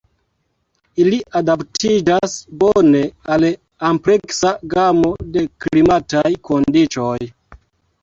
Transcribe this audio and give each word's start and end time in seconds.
Ili 1.03 1.19
adaptiĝas 1.39 2.39
bone 2.65 3.03
al 3.37 3.47
ampleksa 3.93 4.57
gamo 4.75 5.15
de 5.37 5.49
klimataj 5.63 6.29
kondiĉoj. 6.53 7.17